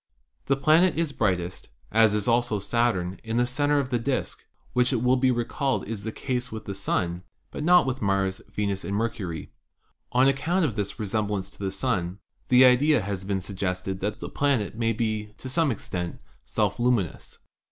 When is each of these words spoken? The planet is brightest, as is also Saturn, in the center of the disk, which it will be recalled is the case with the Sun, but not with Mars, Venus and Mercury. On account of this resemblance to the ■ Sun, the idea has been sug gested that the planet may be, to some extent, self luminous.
The 0.47 0.55
planet 0.57 0.97
is 0.97 1.11
brightest, 1.11 1.69
as 1.91 2.15
is 2.15 2.27
also 2.27 2.57
Saturn, 2.57 3.19
in 3.23 3.37
the 3.37 3.45
center 3.45 3.77
of 3.77 3.89
the 3.91 3.99
disk, 3.99 4.47
which 4.73 4.91
it 4.91 5.03
will 5.03 5.15
be 5.15 5.29
recalled 5.29 5.87
is 5.87 6.01
the 6.01 6.11
case 6.11 6.51
with 6.51 6.65
the 6.65 6.73
Sun, 6.73 7.21
but 7.51 7.63
not 7.63 7.85
with 7.85 8.01
Mars, 8.01 8.41
Venus 8.51 8.83
and 8.83 8.95
Mercury. 8.95 9.51
On 10.11 10.27
account 10.27 10.65
of 10.65 10.75
this 10.75 10.99
resemblance 10.99 11.51
to 11.51 11.59
the 11.59 11.65
■ 11.65 11.71
Sun, 11.71 12.17
the 12.47 12.65
idea 12.65 12.99
has 12.99 13.23
been 13.23 13.41
sug 13.41 13.57
gested 13.57 13.99
that 13.99 14.21
the 14.21 14.29
planet 14.29 14.75
may 14.75 14.91
be, 14.91 15.35
to 15.37 15.47
some 15.47 15.69
extent, 15.69 16.17
self 16.45 16.79
luminous. 16.79 17.37